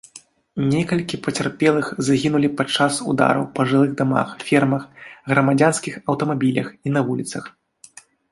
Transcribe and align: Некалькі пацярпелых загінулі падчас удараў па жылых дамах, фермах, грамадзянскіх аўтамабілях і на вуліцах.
Некалькі 0.73 1.15
пацярпелых 1.25 1.87
загінулі 2.07 2.49
падчас 2.61 2.93
удараў 3.11 3.45
па 3.59 3.67
жылых 3.73 3.91
дамах, 4.01 4.29
фермах, 4.49 4.83
грамадзянскіх 5.35 5.93
аўтамабілях 6.15 6.67
і 6.89 6.97
на 6.97 7.01
вуліцах. 7.11 7.43